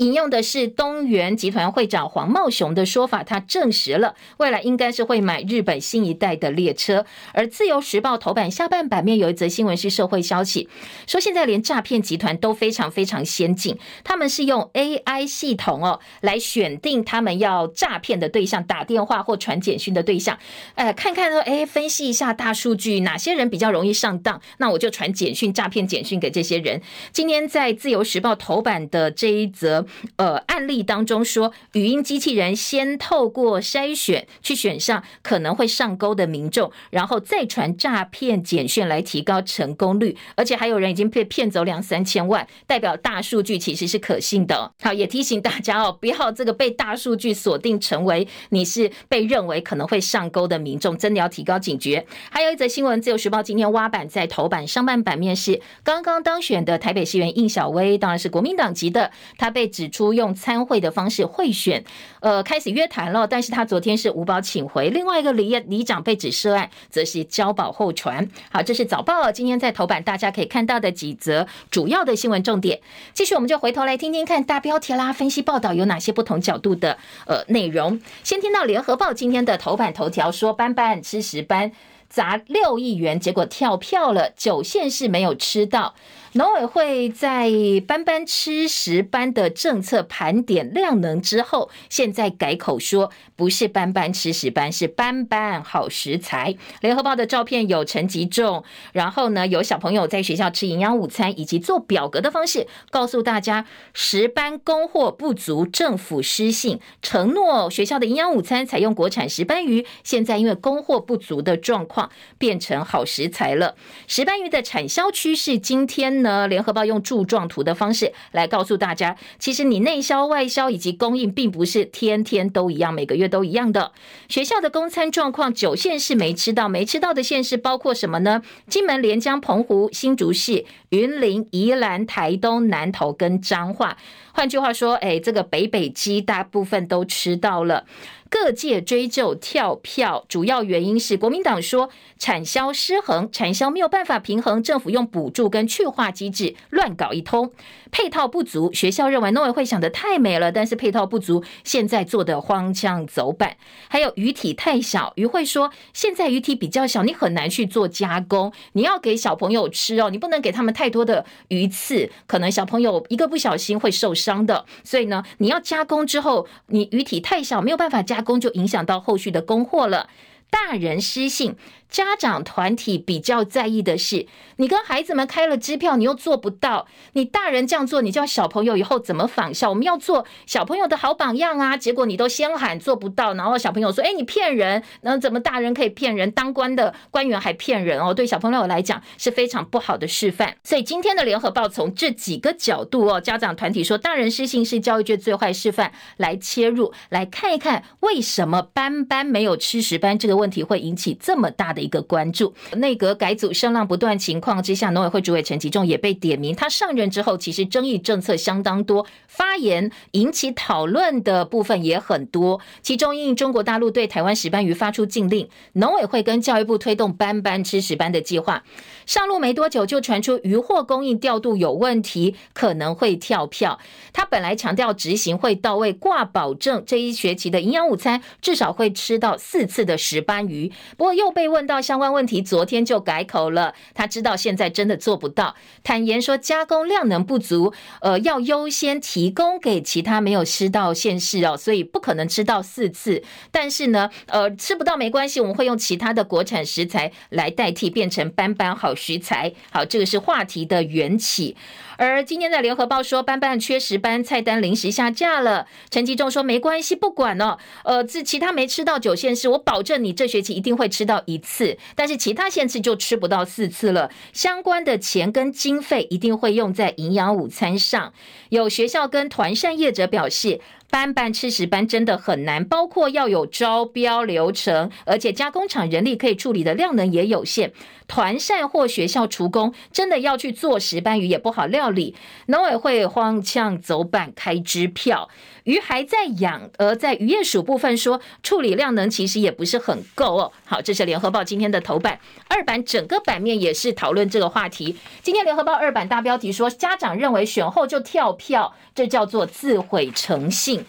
[0.02, 7.06] 引用的是东元集团会长黄茂雄的说法，他证实了未来应该是会买日本新一代的列车。
[7.32, 10.68] 而自由时报头版下半版面有一则新闻是社会消息，
[11.06, 20.36] 说现在连诈骗集团都非常非常先进，他们是用 AI 系统哦来选定他们要诈骗的对象，打电话或传简讯的对象，
[20.74, 26.82] 呃，看看说，哎，分析一下大数据，哪些人比较容易上当，那我就传简讯诈骗简讯给这些人。
[27.12, 29.86] 今天在自由时报头版的这一则。
[30.16, 44.72] 呃，案例当中说，语音机器人先透过筛选去选上可能会上钩的民众，然后再传诈骗简讯来提高成功率，而且还有人已经被骗走两三千万，代表大数据其实是可信的。
[44.81, 52.07] 好，也提醒大家哦，不要这个被大数据锁定成为你是被认为可能会上钩的民众，真的要提高警觉。
[52.31, 59.82] 还有一则新闻，《自由时报》今天挖版在头版上半版面是刚刚当选的台北市议员应小薇，当然是国民党籍的，他被指。
[59.83, 61.83] 指出用参会的方式贿选，
[62.21, 64.90] 呃，开始约谈了，但是他昨天是无保请回。
[64.90, 68.29] 另外一个里里长被指涉案，则是交保候传。
[68.53, 72.79] 好，这是早报今天在头版大家可以看到的几则主要的新闻重点。
[73.12, 78.01] 继续，我们就回头来听听看大标题啦，分析报道有哪些不同角度的呃内容。
[78.23, 81.73] 先听到联合报今天的头版头条说，班班吃石斑
[82.09, 85.97] 砸六亿元，结果跳票了，九县市没有吃到。
[86.35, 87.51] 农委会在
[87.87, 96.57] 班班吃食班的政策盘点量能之后，现在改口说不是班班吃食班，是班班好食材。
[96.81, 98.64] 联合报的照片有陈吉仲，
[98.95, 113.75] 然后呢有小朋友在学校吃营养午餐，以及做表格的方式告诉大家食班供货不足，政府失信，承诺学校的营养午餐采用国产石斑鱼，现在因为供货不足的状况，变成好食材了。
[114.07, 116.21] 石斑鱼的产销趋势，今天。
[116.22, 116.48] 呢？
[116.48, 123.92] 联合报用柱状图的方式来告诉大家，其实你内销、外销以及供应，并不是天天都一样，每个月都一样的。
[124.28, 128.42] 学校的供餐状况，九县市没吃到，没吃到的县市包括什么呢？
[128.68, 133.96] 金门、连江、澎湖、新竹市、云林、宜兰、台东、南投跟彰化。
[134.33, 137.85] 换句话说，哎，这个北北基大部分都吃到了。
[138.31, 147.53] 各界追究跳票，主要原因是国民党说产销失衡，产销没有办法平衡，政府用补助跟去化机制乱搞一通，
[147.92, 148.72] 配套不足。
[148.72, 153.57] 学校认为农委会想得太美了，但是配套不足，现在做的荒腔走板。
[153.88, 164.64] 还有鱼体太小，鱼会说现在鱼体比较小，你很难去做加工，你要给小朋友吃哦，你不能给他们太多的鱼刺，可能小朋友一个不小心会受伤的。
[164.83, 170.09] 所以呢，你要加工之后，你鱼体太小，没有办法加工，就影响到后续的供货了。
[170.50, 171.57] 大人失信。
[171.92, 174.26] 家长团体比较在意的是，
[174.57, 176.87] 你跟孩子们开了支票，你又做不到。
[177.12, 179.68] 你大人这样做，你叫小朋友以后怎么仿效？
[179.68, 181.76] 我们要做小朋友的好榜样啊！
[181.78, 186.31] 结果你都先喊做不到，然后小朋友说：“哎，你骗人！”那怎么大人可以骗人？
[186.31, 188.14] 当官的官员还骗人哦？
[188.14, 190.57] 对小朋友来讲是非常不好的示范。
[190.64, 201.82] 所以今天的联合报从这几个角度哦，家长团体说大人失信是教育界最坏示范，来切入来看一看为什么班班没有吃食班这个问题会引起这么大的。
[201.83, 206.55] 一个关注，内阁改组声浪不断情况之下，农委会主委陈吉仲也被点名。
[206.55, 212.61] 他上任之后，其实争议政策相当多，发言引起讨论的部分也很多。
[212.81, 218.62] 其中，因中国大陆对台湾石斑鱼发出禁令，农委会跟教育部推动班班吃石斑的计划
[219.05, 223.79] 上路没多久，就传出鱼货供应调度有问题，可能会跳票。
[224.12, 230.71] 他本来强调执行会到位，挂保证这一学期的营养午餐至少会吃到四次的石斑鱼。
[230.97, 231.71] 不过又被问到。
[231.72, 233.74] 到相关问题，昨天就改口了。
[233.94, 243.22] 他知道现在真的做不到，坦言说加工量能不足，呃，要优先提供给其他没有吃到县市哦，所以不可能吃到四次。
[243.50, 249.54] 但是呢，呃，吃不到没关系，我们会用其他的国产食材来代替，变成斑斑好食材。
[249.70, 251.56] 好，这个是话题的缘起。
[251.98, 255.66] 而今天在联合报说，班班缺食班菜单临时下架了。
[255.88, 261.51] 陈吉仲说没关系，不管哦，呃，这其他没吃到九县市，我保证你这学期一定会吃到一次。
[261.52, 264.10] 次但是其他县市就吃不到四次了。
[264.32, 268.12] 相关的钱跟经费一定会用在营养午餐上。
[268.48, 270.60] 有学校跟团膳业者表示。
[270.92, 277.72] 班班吃食班真的很难，包括要有招标流程，而且加工厂人力可以处理的量能也有限。
[278.06, 282.14] 团膳或学校厨工真的要去做石斑鱼也不好料理。
[282.48, 285.30] 农委会荒腔走板开支票，
[285.64, 290.53] 鱼还在养，而在渔业署部分说处理量能其实也不是很够哦。
[290.64, 294.96] 好，这是联合报今天的头版，二版整个版面也是讨论这个话题。
[295.22, 300.85] 今天联合报二版大标题说，家长认为选后就跳票，这叫做自毁诚信。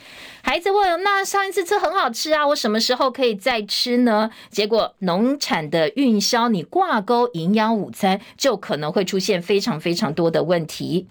[0.46, 11.08] 孩子问：“那上一次吃很好吃啊，我什么时候可以再吃呢？”结果农产的运销，你挂钩营养午餐，就可能会出现非常非常多的问题。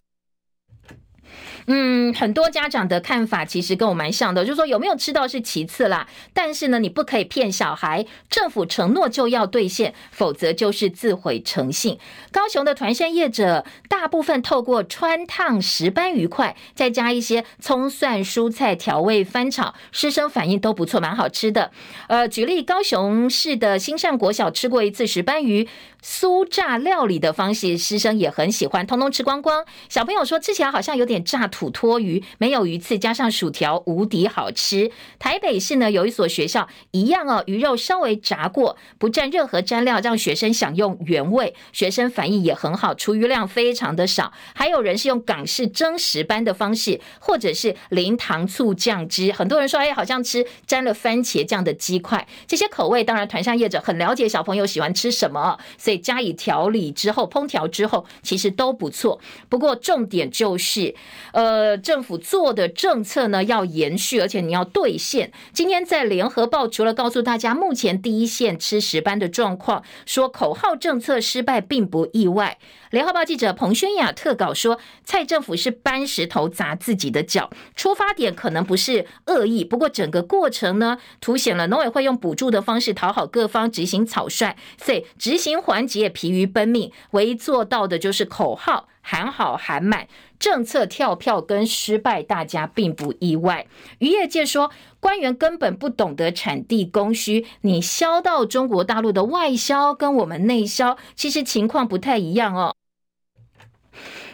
[1.67, 11.99] 嗯，很多家长的看法其实跟我蛮像的，就是说有没有吃到是其次啦，但是呢，你不可以骗小孩，政府承诺就要兑现，否则就是自毁诚信。
[12.33, 21.71] 高雄的团膳业者大部分透过穿烫石斑鱼块，再加一些葱蒜蔬菜调味翻炒，师生反应都不错，蛮好吃的。
[22.09, 25.69] 呃，举例高雄市的新善国小吃过一次石斑鱼
[26.03, 29.65] 酥炸料理的方式，师生也很喜欢，通通吃光光。
[29.89, 31.52] 小朋友说吃起来好像有点炸。
[31.53, 34.91] 土托鱼没有鱼刺，加上薯条，无敌好吃。
[35.21, 41.55] 台北市呢有一所学校一样哦，鱼肉稍微炸过，不蘸任何蘸料，让学生享用原味。
[41.73, 44.33] 学生反应也很好，厨余量非常的少。
[44.55, 49.31] 还有人是用港式蒸石斑的方式，或者是淋糖醋酱汁。
[49.31, 52.27] 很多人说，哎，好像吃沾了番茄酱的鸡块。
[52.49, 59.21] 这些口味当然团膳业者很了解小朋友喜欢吃什么，所以加以调理之后，烹调之后其实都不错。
[59.51, 60.95] 不过重点就是，
[61.33, 61.42] 呃。
[61.43, 65.33] 呃，政府做的政策呢要延续，而且你要兑现。
[65.53, 72.59] 今天在联合报除了告诉大家目前第一线吃石斑的状况，说口号政策失败并不意外。
[72.91, 90.07] 联合报记者彭轩雅特稿说，蔡政府是搬石头砸自己的脚，出发点可能不是恶意，不过整个过程呢，凸显了农委会用补助的方式讨好各方，执行草率，所以执行环节疲于奔命，唯一做到的就是口号喊好喊满，
[90.43, 93.65] 政策跳票跟失败，大家并不意外。
[94.01, 102.75] 渔业界说，官员根本不懂得产地供需，你销到中国大陆的外销跟我们内销其实情况不太一样哦。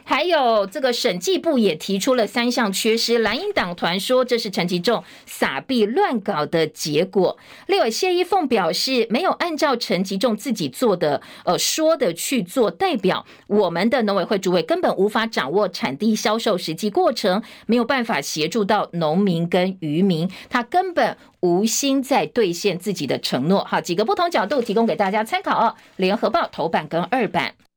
[0.08, 7.36] 还有这个审计部也提出了三项缺失，蓝营党团说这是陈吉仲撒币乱搞的结果。
[7.66, 23.62] 立委谢依凤表示，没有按照陈吉仲自己做的呃说的去做，代表我们的农委会主委根本无法掌握产地销售实际过程，没有办法协助到农民跟渔民，他根本无心在兑现自己的承诺。
[23.62, 25.76] 好，几个不同角度提供给大家参考哦。
[25.96, 27.67] 联合报头版跟二版。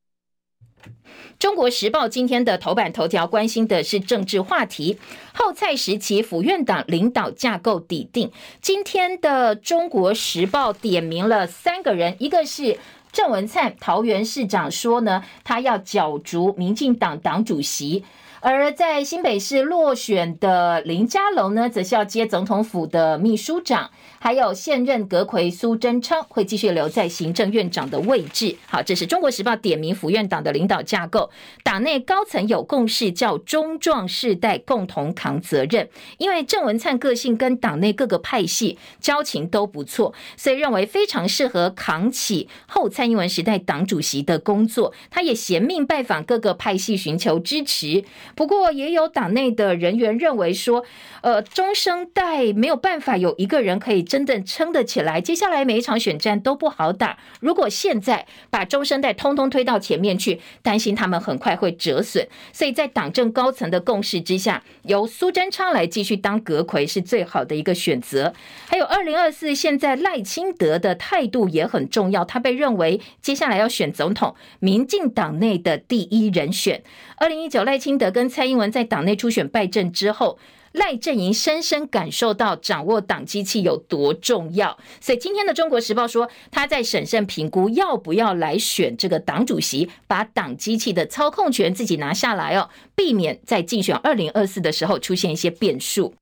[1.38, 4.98] 中国时报今天的头版头条关心的是政治话题，
[5.32, 8.30] 后蔡时期府院党领导架构底定。
[8.60, 12.78] 今天的中国时报点名了三个人，一个是
[13.10, 18.04] 郑文灿，桃园市长说呢，他要角逐民进党党主席。
[18.40, 23.90] 而在新北市落选的林佳龙呢，则是要接总统府的秘书长，
[24.22, 28.54] 还有现任阁揆苏贞昌会继续留在行政院长的位置。
[28.68, 31.28] 好，这是中国时报点名府院党的领导架构，
[31.64, 35.88] 党内高层有共识，叫中壮世代共同扛责任。
[36.18, 44.94] 因为郑文灿个性跟党内各个派系交情都不错，所以认为非常适合扛起后蔡英文时代党主席的工作。
[45.10, 48.04] 他也衔命拜访各个派系，寻求支持。
[48.36, 50.84] 不过，也有党内的人员认为说，
[51.22, 57.16] 呃，中生代没有办法有一个人可以真正撑得起来，接下来每一场选战都不好打。
[57.40, 62.28] 如果现在把中生代通通推到前面去，担心他们很快会折损。
[62.52, 68.34] 所以在党政高层的共识之下，由苏贞昌来继续当阁揆是最好的一个选择。
[68.68, 76.82] 还有二零二四，现在赖清德的态度也很重要，他被认为接下来要选总统，民进党内的第一人选。
[77.16, 80.38] 二零一九赖清德跟蔡英文在党内初选败阵之后，
[80.72, 96.14] 赖阵营深深感受到掌握党机器有多重要，所以今天的《中国时报》说，他在审慎评估要不要来选这个党主席，把党机器的操控权自己拿下来哦，避免在竞选二零二四的时候出现一些变数。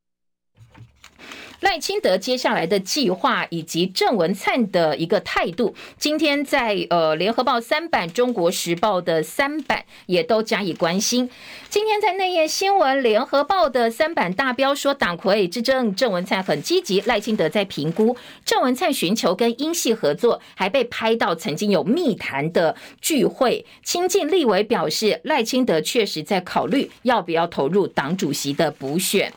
[1.61, 11.29] 赖清德接下来的计划以及郑文灿的一个态度，今天在呃联合报三版、中国时报的三版也都加以关心。
[11.69, 18.17] 今天在内页新闻，联合报的三版大标说，党魁之争，郑文灿很积极，赖清德在评估。
[18.47, 23.67] 郑文灿寻求跟英系合作，还被拍到曾经有密谈的聚会。
[23.85, 29.31] 亲近立委表示，赖清德确实在考虑要不要投入党主席的补选。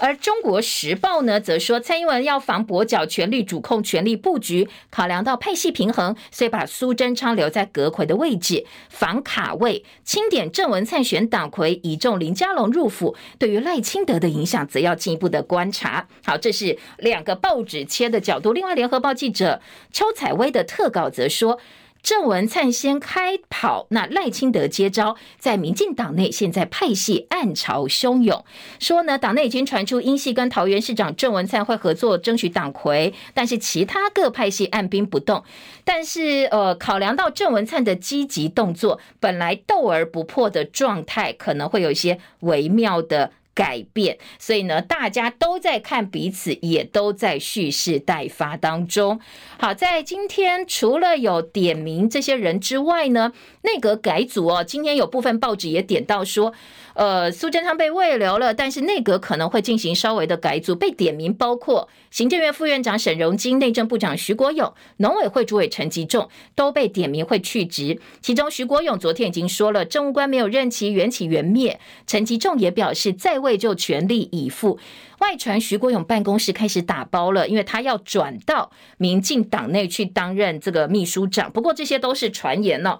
[0.00, 13.14] 而中国时报呢，则是说蔡英文要防跛脚，全力主控，全力布局，考量到派系平衡，所以把苏贞昌留在阁揆的位置，防卡位，清点郑文灿选党魁，倚重林佳龙入府。
[13.38, 16.08] 对于赖清德的影响，则要进一步的观察。
[16.24, 18.54] 好，这是两个报纸切的角度。
[18.54, 19.60] 另外，联合报记者
[19.92, 21.60] 邱采薇的特稿则说。
[22.08, 28.42] 郑文灿先开跑，那赖清德接招，在民进党内现在派系暗潮汹涌，
[28.80, 35.44] 说呢，党内已经传出英系跟桃园市长郑文灿会合作争取党魁，但是其他各派系按兵不动。
[35.84, 43.32] 但是呃，考量到郑文灿的积极动作，本来斗而不破的状态，可能会有一些微妙的。
[43.58, 49.18] 改变，所以呢，大家都在看彼此，也都在蓄势待发当中。
[49.58, 53.32] 好，在今天除了有点名这些人之外呢，
[53.62, 56.54] 内阁改组哦，今天有部分报纸也点到说。
[56.98, 68.00] 呃，苏贞昌被慰留了，但是内阁可能会进行稍微的改组，被点名包括行政院副院长沈荣金、内政部长徐国勇、农委会主委陈吉仲都被点名会去职。
[68.20, 71.78] 其中徐国勇昨天已经说了，政务官没有任期，缘起缘灭。
[72.04, 74.80] 陈吉仲也表示在位就全力以赴。
[75.20, 81.52] 外传徐国勇办公室开始打包了，因为他要转到民进党内去担任这个秘书长。
[81.52, 82.98] 不过这些都是传言呢、哦。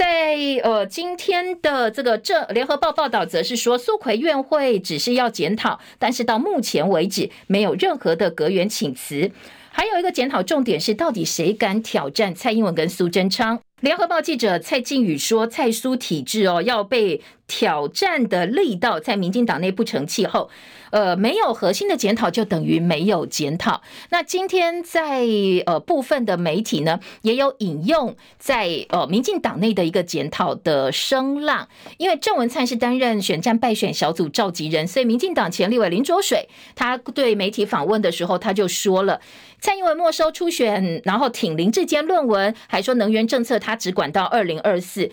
[0.00, 9.30] 在呃今天的这个这联合报报道则是说，苏奎院会只是要检讨，但是到目前为止没有任何的阁员请辞。
[9.70, 13.60] 还有一个检讨重点是，到底谁敢挑战蔡英文跟苏贞昌？
[13.80, 20.48] 联合报记者蔡靖宇说：“蔡苏体制哦，要被挑战的力道，在民进党内不成气候。
[20.90, 23.82] 呃，没有核心的检讨，就等于没有检讨。
[24.10, 25.26] 那今天在
[25.66, 31.68] 呃部分的媒体呢，也有引用在呃民进党内的一个检讨的声浪。
[31.96, 39.20] 因为郑文灿是担任选战败选小组召集人，所以民进党前立委林卓水他对媒体访问的时候，他就说了。”
[39.60, 45.10] 蔡英文没收初选，然后挺林志坚论文，还说能源政策他只管到二零二四。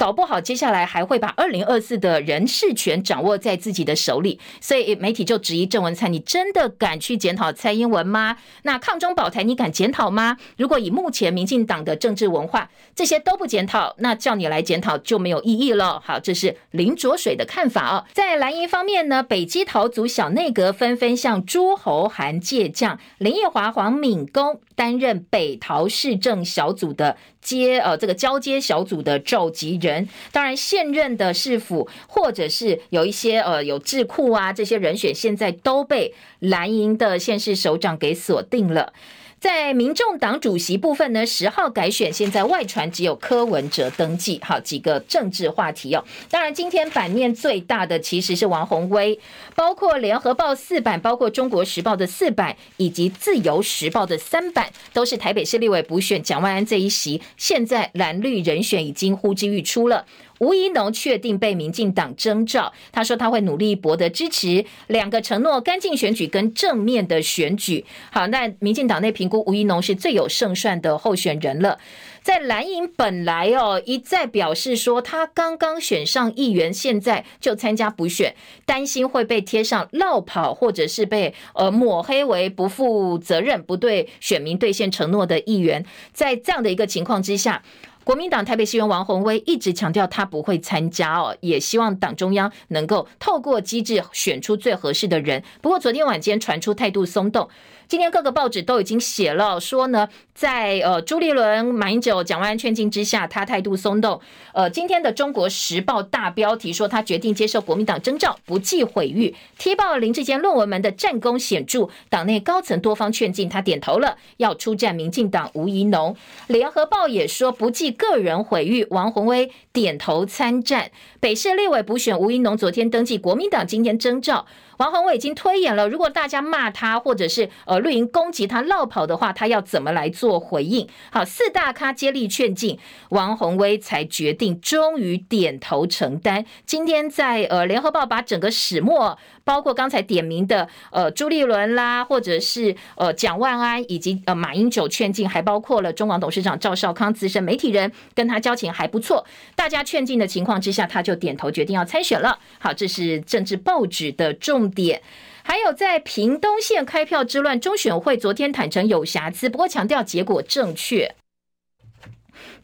[0.00, 8.38] 搞不好接下来还会把二零二四的人事权掌握在自己的手里，所以媒体就质疑郑文灿：你真的敢去检讨蔡英文吗？
[8.62, 10.38] 那抗中保台你敢检讨吗？
[10.56, 16.00] 如果以目前民进党的政治文化，这些都不检讨，那叫你来检讨就没有意义了。
[16.02, 18.06] 好，这是林卓水的看法哦。
[18.14, 29.89] 在蓝营方面呢，北基桃组小内阁纷纷向诸侯韩借将，林奕华、黄敏公担任北桃市政小组的接呃这个交接小组的召集人。
[30.32, 38.92] 当然，现任的市府或者是有一些呃有智库啊，这些人选现在都被蓝营的县市首长给锁定了。
[39.40, 44.38] 在民众党主席部分呢，十号改选，现在外传只有柯文哲登记。
[44.44, 46.04] 好，几个政治话题哦。
[46.28, 49.18] 当然，今天版面最大的其实是王宏威，
[49.54, 57.22] 包括联合报四版，包括中国时报的四版，以及自由时报的三版，都是台北市立委补选蒋万安这一席。
[57.38, 60.04] 现在蓝绿人选已经呼之欲出了。
[60.40, 67.84] 吴怡农确定被民进党征召，他说他会努力博得支持，两个承诺：干净选举跟正面的选举。
[68.10, 71.78] 好，那民进党内评估吴怡农是最有胜算的候选人了。
[72.22, 78.34] 在蓝营本来哦一再表示说他刚刚选上议员，现在就参加补选，
[78.64, 85.84] 担心会被贴上落跑，或者是被呃抹黑为不负责任、不对选民兑现承诺的议员。
[86.14, 87.62] 在这样的一个情况之下。
[88.10, 95.44] 国民党台北市议员王宏威一直强调他不会参加哦，也希望党中央能够透过机制选出最合适的人。
[95.62, 97.48] 不过昨天晚间传出态度松动。
[97.90, 104.20] 今天各个报纸都已经写了，说呢，在呃朱立伦、马英九、蒋万安劝进之下，他态度松动。
[104.54, 109.34] 呃，今天的《中国时报》大标题说，他决定接受国民党征召，不计毁誉。
[109.58, 116.14] 踢爆林志坚论文门的战功显著，党内高层多方劝进，他点头了，要出战民进党吴怡农。
[116.46, 120.92] 《联合报》也说，不计个人毁誉，王鸿薇点头参战。
[121.18, 124.46] 北市立委补选，吴怡农昨天登记，国民党今天征召。
[124.80, 130.88] 王宏威已经推演了，如果大家骂他，或者是呃绿营攻击他落跑的话，他要怎么来做回应？
[131.12, 132.78] 好，四大咖接力劝进，
[133.10, 136.46] 王宏威才决定，终于点头承担。
[136.64, 152.38] 今天在呃联合报把整个始末，包括刚才点名的呃朱立伦啦，或者是呃蒋万安以及呃马英九劝进，还包括了中广董事长赵少康资深媒体人，跟他交情还不错，大家劝进的情况之下，他就点头决定要参选了。
[152.58, 155.02] 好，这是政治报纸的重点，
[155.42, 161.14] 还有在屏东县开票之乱，中选会昨天坦承有瑕疵，不过强调结果正确。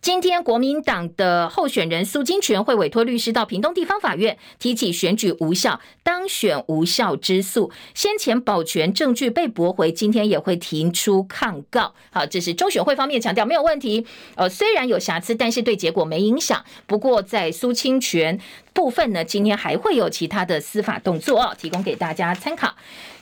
[0.03, 7.73] 今天，国民党的候选人苏金泉会委托律师到屏东地方法院提起选举无效、当选无效之诉。
[7.95, 11.95] 先前保全证据被驳回，今天也会提出抗告。
[12.11, 14.07] 好，这是中选会方面强调没有问题。
[14.37, 16.65] 呃，虽然有瑕疵，但是对结果没影响。
[16.87, 18.39] 不过在苏清泉
[18.73, 22.75] 部分呢，今天还会有其他的司法动作哦，提供给大家参考。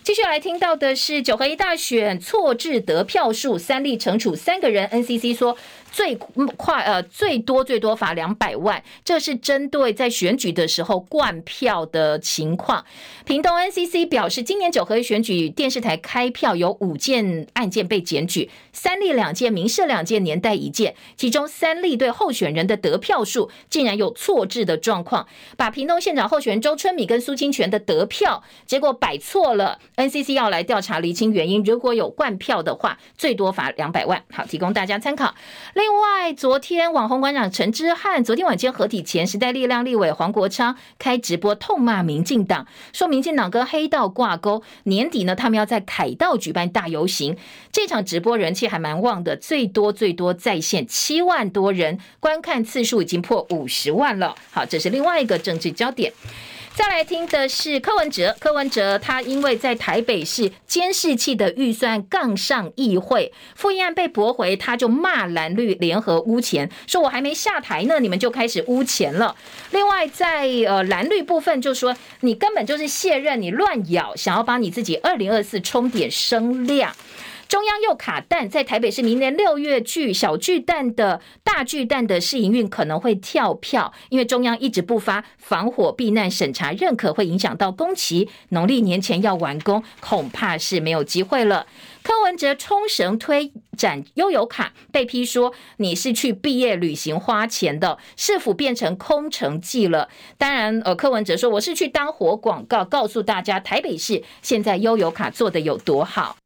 [0.03, 5.57] 继续来听到的是九合一大选错置得票数，三例惩处三个人，NCC 说。
[5.95, 12.85] 最快呃，最多最多罚两百万，这是针对在选举的时候灌票的情况。
[13.25, 29.79] 屏东 NCC 表示，今年九合一选举电视台开票有五件案件被检举，三例两件，民事两件，年代一件，其中三例对候选人的得票数竟然有错置的状况，把屏东县长候选人周春米跟苏清泉的得票结果摆错了。
[29.95, 34.25] NCC 要来调查厘清原因，如果有灌票的话，最多罚两百万。
[34.33, 35.33] 好，提供大家参考。
[35.75, 44.63] 另另外，昨天网红馆长陈之汉昨天晚间合体前，时代力量立委黄国昌开直播痛骂民进党，说民进党跟黑道挂钩。
[44.85, 47.37] 年底呢，他们要在凯道举办大游行，
[47.71, 54.35] 这场直播人气还蛮旺的，最多最多在线七万多人，观看次数已经破五十万了。
[54.53, 56.11] 好，这是另外一个政治焦点。
[56.77, 69.37] 再来听的是柯文哲，柯文哲他因为在台北市监视器的预算杠上议会，复议案被驳回，他就骂蓝绿联合污钱，说我还没下台呢，你们就开始污钱了。
[69.71, 76.93] 另外在呃蓝绿部分就说你根本就是卸任，你乱咬，想要帮你自己二零二四充点声量。
[77.49, 91.67] 中央又卡蛋，在台北市明年六月巨小巨蛋的大巨蛋的试营运可能会跳票，因为中央一直不发防火避难审查认可，会影响到工期，农历年前要完工，恐怕是没有机会了。
[92.03, 100.09] 柯文哲冲绳推展悠游卡，被批说你是去毕业旅行花钱的，是否变成空城计了？
[100.37, 106.37] 当然，呃，柯文哲说我是去当活广告，告诉大家台北市现在悠游卡做的有多好。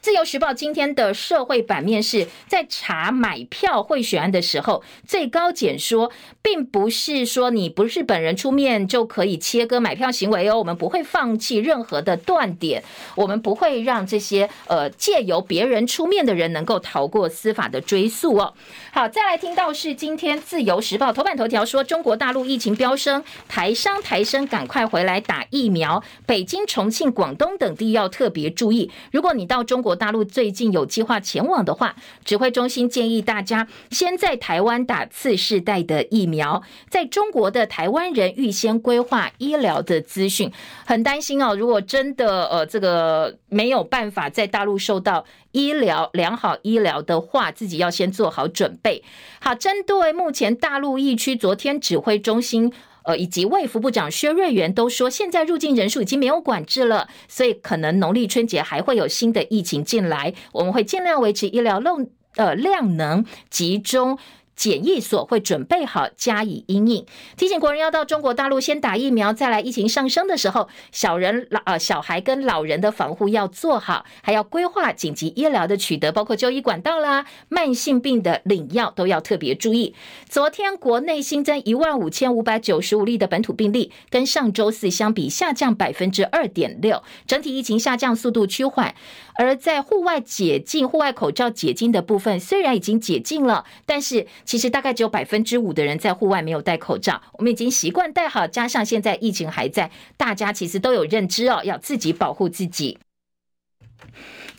[0.00, 12.82] 自由时报今天的社会版面是在查买票贿选案的时候，最高检说，并不是说你不是本人出面就可以切割买票行为哦，我们不会放弃任何的断点，
[13.14, 18.54] 我们不会让这些呃借由别人出面的人能够逃过司法的追诉哦。
[18.92, 29.89] 好，再来听到是今天自由时报头版头条说，中国大陆疫情飙升，台商台生赶快回来打疫苗，北京、重庆、广东等地要特别注意，如果你到中国。
[29.94, 40.50] 大陆最近有计划前往的话，指挥中心建议大家先在台湾打次世代的疫苗，在中国的台湾人预先规划医疗的资讯。
[40.84, 49.02] 很担心哦，如果真的呃这个没有办法在大陆受到医疗良好医疗的话，自己要先做好准备。
[49.40, 52.72] 好，针对目前大陆疫区，昨天指挥中心。
[53.04, 61.98] 呃，以及卫福部长薛瑞元都说，现在入境人数已经没有管制了，所以可能农历春节还会有新的疫情进来，我们会尽量维持医疗漏
[62.36, 64.18] 呃量能集中。
[64.60, 79.94] 检疫所会准备好加以阴影，提醒国人要到中国大陆先打疫苗，再来疫情上升的时候，小人老呃小孩跟老人的防护要做好，还要规划紧急医疗的取得，包括就医管道啦，慢性病的领药都要特别注意。
[80.28, 88.94] 昨天国内新增一万五千五百九十五例的本土病例，跟上周四相比下降百分之二点六，整体疫情下降速度趋缓。
[89.40, 97.22] 而在户外解禁、户外口罩解禁的部分，虽然已经解禁了，但是其实大概只有百分之五的人在户外没有戴口罩。
[97.38, 102.98] 我们已经习惯戴好，加上现在疫情还在，大家其实都有认知哦，要自己保护自己。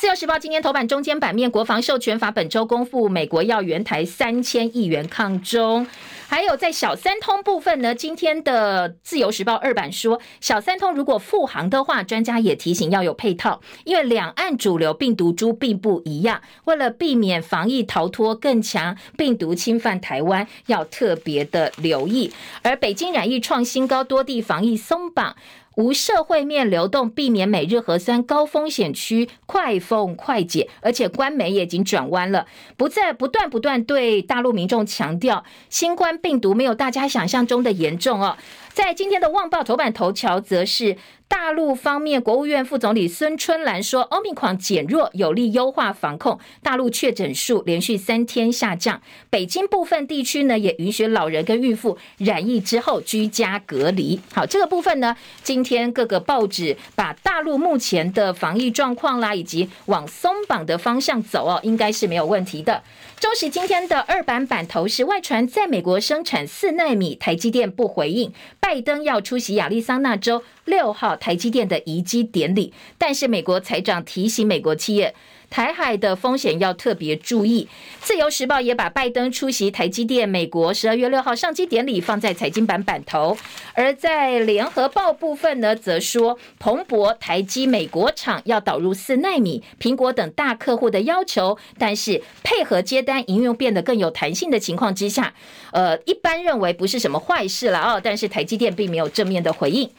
[0.02, 5.86] 自由时报今天头版中间版面，国防授权法本周公布，美国要援台三千亿元抗中。
[6.28, 22.34] 还有在小三通部分呢，今天的自由时报二版说，小三通如果复航的话，专家也提醒要有配套，因为两岸主流病毒株并不一样，为了避免防疫逃脱更强，病毒侵犯台湾，要特别的留意。
[22.64, 25.36] 而北京染疫创新高，多地防疫松绑。
[25.76, 32.46] 无社会面流动，避免每日核酸高风险区快封快解，而且官媒也已经转弯了，
[32.76, 38.38] 不再不断不断对大陆民众强调，新冠病毒没有大家想象中的严重哦。
[38.74, 40.98] 在今天的《旺报》头版头条，则是
[41.32, 46.38] 大陆方面，国务院副总理孙春兰说，Omicron 减弱有利优化防控。
[46.62, 54.20] 大陆确诊数连续三天下降，北京部分地区呢也允许老人跟孕妇染疫之后居家隔离。
[54.34, 62.84] 好，这个部分呢，今天各个报纸把大陆目前的防疫状况啦，以及往松绑的方向走哦，应该是没有问题的。
[63.22, 68.34] 中时今天的二版版头是外传，在美国生产四奈米，台积电不回应。
[68.60, 75.16] 拜登要出席亚利桑那州六号台积电的移机典礼，但是美国财长提醒美国企业。
[75.52, 77.68] 台海的风险要特别注意。
[78.00, 83.38] 自由时报也把拜登出席台积电美国十二月六号上机典礼放在财经版版头，
[83.74, 95.34] 而在联合报部分呢，则说彭博台积美国厂要导入四奈米，苹果等大客户的要求，但是配合接单营运变得更有弹性的情况之下，
[95.74, 98.00] 呃，一般认为不是什么坏事了哦。
[98.02, 99.90] 但是台积电并没有正面的回应。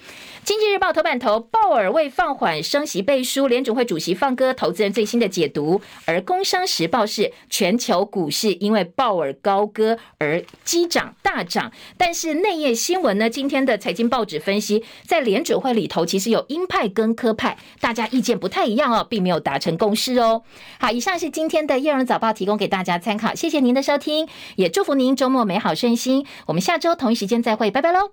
[0.44, 5.80] 经济日报头版头，鲍尔为放缓升息背书，联准会主席放歌，投资人最新的解读。
[6.04, 13.30] 而工商时报是全球股市因为鲍尔高歌而激涨大涨，但是内页新闻呢？
[13.30, 20.42] 今天的财经报纸分析，在联准会里头其实有鹰派跟鸽派，大家意见不太一样哦，并没有达成共识哦。
[20.80, 26.26] 好，以上是今天的《叶荣早报》提供给大家参考，谢谢您的收听，也祝福您周末美好顺心。
[26.46, 28.10] 我们下周同一时间再会，拜拜喽。